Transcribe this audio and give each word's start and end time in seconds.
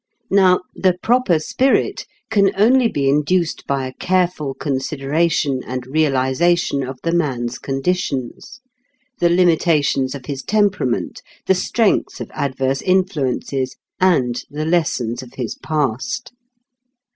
Now, 0.31 0.61
the 0.73 0.97
proper 1.03 1.37
spirit 1.37 2.07
can 2.31 2.51
only 2.57 2.87
be 2.87 3.07
induced 3.07 3.67
by 3.67 3.85
a 3.85 3.93
careful 3.93 4.55
consideration 4.55 5.61
and 5.63 5.85
realization 5.85 6.81
of 6.81 6.97
the 7.03 7.11
man's 7.13 7.59
conditions 7.59 8.61
the 9.19 9.29
limitations 9.29 10.15
of 10.15 10.25
his 10.25 10.41
temperament, 10.41 11.21
the 11.45 11.53
strength 11.53 12.19
of 12.19 12.31
adverse 12.31 12.81
influences, 12.81 13.75
and 13.99 14.43
the 14.49 14.65
lessons 14.65 15.21
of 15.21 15.35
his 15.35 15.53
past. 15.53 16.33